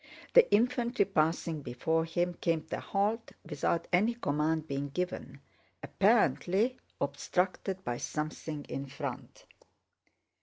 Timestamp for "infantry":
0.51-1.05